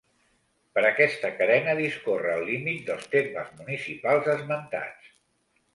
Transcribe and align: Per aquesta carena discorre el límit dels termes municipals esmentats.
Per 0.77 0.83
aquesta 0.89 1.29
carena 1.41 1.75
discorre 1.81 2.33
el 2.39 2.49
límit 2.49 2.83
dels 2.91 3.07
termes 3.13 3.53
municipals 3.61 4.35
esmentats. 4.39 5.17